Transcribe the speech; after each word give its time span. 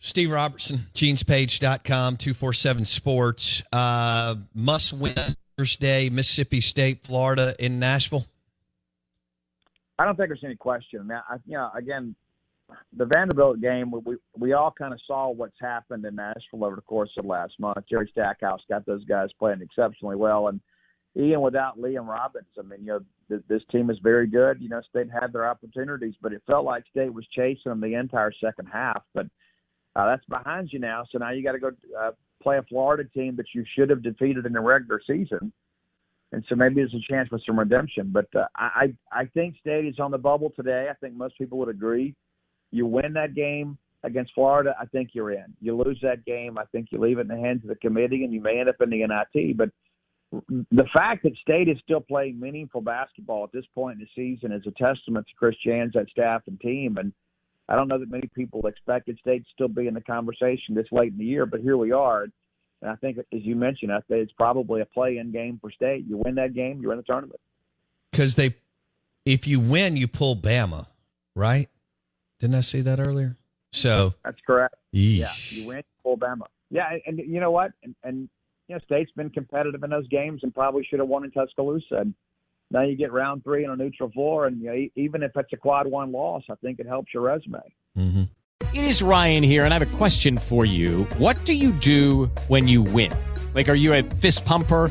Steve 0.00 0.30
Robertson, 0.30 0.86
genespage.com, 0.94 2.16
247 2.16 2.84
Sports. 2.84 3.62
Uh, 3.72 4.36
must 4.54 4.92
win 4.92 5.14
Thursday, 5.56 6.08
Mississippi 6.08 6.60
State, 6.60 7.04
Florida 7.04 7.54
in 7.58 7.78
Nashville. 7.78 8.26
I 9.98 10.04
don't 10.04 10.16
think 10.16 10.28
there's 10.28 10.44
any 10.44 10.54
question. 10.54 11.06
Mean, 11.06 11.18
I, 11.28 11.36
you 11.46 11.56
know, 11.56 11.70
again, 11.76 12.14
the 12.96 13.06
Vanderbilt 13.06 13.60
game, 13.60 13.90
we 13.90 14.16
we 14.36 14.52
all 14.52 14.70
kind 14.70 14.92
of 14.92 15.00
saw 15.06 15.30
what's 15.30 15.58
happened 15.60 16.04
in 16.04 16.14
Nashville 16.14 16.64
over 16.64 16.76
the 16.76 16.82
course 16.82 17.10
of 17.18 17.24
last 17.24 17.54
month. 17.58 17.78
Jerry 17.90 18.08
Stackhouse 18.12 18.60
got 18.68 18.86
those 18.86 19.04
guys 19.04 19.30
playing 19.38 19.62
exceptionally 19.62 20.16
well, 20.16 20.48
and 20.48 20.60
even 21.14 21.40
without 21.40 21.78
Liam 21.78 22.06
Robbins, 22.06 22.46
I 22.58 22.62
mean, 22.62 22.80
you 22.80 22.86
know, 22.86 23.00
th- 23.28 23.42
this 23.48 23.62
team 23.72 23.90
is 23.90 23.98
very 24.02 24.26
good. 24.26 24.60
You 24.60 24.68
know, 24.68 24.80
State 24.88 25.08
had 25.10 25.32
their 25.32 25.48
opportunities, 25.48 26.14
but 26.20 26.32
it 26.32 26.42
felt 26.46 26.64
like 26.64 26.84
State 26.90 27.12
was 27.12 27.26
chasing 27.34 27.70
them 27.70 27.80
the 27.80 27.94
entire 27.94 28.32
second 28.32 28.66
half. 28.66 29.02
But 29.14 29.26
uh, 29.98 30.06
that's 30.06 30.24
behind 30.26 30.68
you 30.72 30.78
now, 30.78 31.04
so 31.10 31.18
now 31.18 31.30
you 31.30 31.42
got 31.42 31.52
to 31.52 31.58
go 31.58 31.70
uh, 31.98 32.12
play 32.40 32.56
a 32.56 32.62
Florida 32.62 33.02
team 33.12 33.34
that 33.34 33.46
you 33.52 33.64
should 33.74 33.90
have 33.90 34.02
defeated 34.02 34.46
in 34.46 34.52
the 34.52 34.60
regular 34.60 35.00
season. 35.04 35.52
And 36.30 36.44
so 36.48 36.54
maybe 36.54 36.76
there's 36.76 36.94
a 36.94 37.12
chance 37.12 37.28
for 37.28 37.40
some 37.44 37.58
redemption, 37.58 38.10
but 38.12 38.26
uh, 38.36 38.44
I 38.54 38.94
I 39.10 39.24
think 39.34 39.56
State 39.58 39.86
is 39.86 39.98
on 39.98 40.10
the 40.10 40.18
bubble 40.18 40.52
today. 40.54 40.86
I 40.90 40.94
think 40.94 41.14
most 41.14 41.36
people 41.36 41.58
would 41.58 41.70
agree. 41.70 42.14
You 42.70 42.86
win 42.86 43.12
that 43.14 43.34
game 43.34 43.76
against 44.04 44.34
Florida, 44.34 44.76
I 44.80 44.84
think 44.84 45.10
you're 45.14 45.32
in. 45.32 45.46
You 45.60 45.76
lose 45.76 45.98
that 46.02 46.24
game, 46.24 46.58
I 46.58 46.64
think 46.66 46.88
you 46.92 47.00
leave 47.00 47.18
it 47.18 47.22
in 47.22 47.28
the 47.28 47.36
hands 47.36 47.62
of 47.64 47.68
the 47.68 47.76
committee, 47.76 48.22
and 48.22 48.32
you 48.32 48.40
may 48.40 48.60
end 48.60 48.68
up 48.68 48.76
in 48.80 48.90
the 48.90 49.04
NIT. 49.04 49.56
But 49.56 49.70
the 50.30 50.86
fact 50.96 51.24
that 51.24 51.36
State 51.38 51.68
is 51.68 51.78
still 51.82 52.02
playing 52.02 52.38
meaningful 52.38 52.82
basketball 52.82 53.44
at 53.44 53.52
this 53.52 53.64
point 53.74 53.98
in 53.98 54.06
the 54.06 54.08
season 54.14 54.52
is 54.52 54.62
a 54.66 54.70
testament 54.72 55.26
to 55.26 55.34
Chris 55.36 55.56
Jans, 55.64 55.94
that 55.94 56.08
staff 56.10 56.42
and 56.46 56.60
team. 56.60 56.98
And 56.98 57.12
I 57.68 57.76
don't 57.76 57.88
know 57.88 57.98
that 57.98 58.10
many 58.10 58.28
people 58.34 58.66
expected 58.66 59.18
State 59.20 59.44
to 59.44 59.50
still 59.52 59.68
be 59.68 59.86
in 59.86 59.94
the 59.94 60.00
conversation 60.00 60.74
this 60.74 60.86
late 60.90 61.12
in 61.12 61.18
the 61.18 61.24
year, 61.24 61.44
but 61.44 61.60
here 61.60 61.76
we 61.76 61.92
are. 61.92 62.26
And 62.80 62.90
I 62.90 62.94
think, 62.96 63.18
as 63.18 63.24
you 63.30 63.56
mentioned, 63.56 63.92
I 63.92 64.00
think 64.08 64.22
it's 64.22 64.32
probably 64.32 64.80
a 64.80 64.86
play-in 64.86 65.32
game 65.32 65.58
for 65.60 65.70
State. 65.70 66.04
You 66.08 66.16
win 66.16 66.36
that 66.36 66.54
game, 66.54 66.80
you're 66.80 66.92
in 66.92 66.98
the 66.98 67.04
tournament. 67.04 67.40
Because 68.10 68.36
they, 68.36 68.54
if 69.26 69.46
you 69.46 69.60
win, 69.60 69.96
you 69.96 70.08
pull 70.08 70.36
Bama, 70.36 70.86
right? 71.34 71.68
Didn't 72.38 72.56
I 72.56 72.62
say 72.62 72.80
that 72.80 73.00
earlier? 73.00 73.36
So 73.72 74.14
that's 74.24 74.40
correct. 74.46 74.76
Yeesh. 74.94 75.52
Yeah, 75.52 75.60
you 75.60 75.68
win, 75.68 75.76
you 75.78 75.82
pull 76.02 76.16
Bama. 76.16 76.46
Yeah, 76.70 76.90
and, 76.90 77.18
and 77.18 77.28
you 77.28 77.40
know 77.40 77.50
what? 77.50 77.72
And, 77.82 77.94
and 78.02 78.28
you 78.68 78.76
know, 78.76 78.80
State's 78.84 79.10
been 79.12 79.30
competitive 79.30 79.82
in 79.82 79.90
those 79.90 80.08
games 80.08 80.40
and 80.42 80.54
probably 80.54 80.84
should 80.84 81.00
have 81.00 81.08
won 81.08 81.24
in 81.24 81.30
Tuscaloosa. 81.30 81.96
And 81.96 82.14
now 82.70 82.82
you 82.82 82.96
get 82.96 83.12
round 83.12 83.44
three 83.44 83.64
on 83.64 83.72
a 83.72 83.82
neutral 83.82 84.10
floor, 84.10 84.46
and 84.46 84.60
you 84.60 84.70
know, 84.70 84.88
even 84.96 85.22
if 85.22 85.32
it's 85.34 85.52
a 85.52 85.56
quad 85.56 85.86
one 85.86 86.12
loss, 86.12 86.42
I 86.50 86.54
think 86.56 86.80
it 86.80 86.86
helps 86.86 87.14
your 87.14 87.22
resume. 87.22 87.60
Mm-hmm. 87.96 88.22
It 88.74 88.84
is 88.84 89.00
Ryan 89.00 89.42
here, 89.42 89.64
and 89.64 89.72
I 89.72 89.78
have 89.78 89.94
a 89.94 89.96
question 89.96 90.36
for 90.36 90.66
you. 90.66 91.04
What 91.16 91.42
do 91.44 91.54
you 91.54 91.72
do 91.72 92.26
when 92.48 92.68
you 92.68 92.82
win? 92.82 93.12
Like, 93.54 93.68
are 93.68 93.74
you 93.74 93.94
a 93.94 94.02
fist 94.02 94.44
pumper? 94.44 94.90